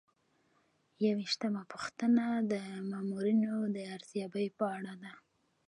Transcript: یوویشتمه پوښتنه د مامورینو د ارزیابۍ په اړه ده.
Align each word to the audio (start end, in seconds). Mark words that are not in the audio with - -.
یوویشتمه 1.05 1.61
پوښتنه 1.71 2.25
د 2.51 2.53
مامورینو 2.91 3.55
د 3.75 3.77
ارزیابۍ 3.95 4.47
په 4.57 4.65
اړه 4.75 4.93
ده. 5.03 5.13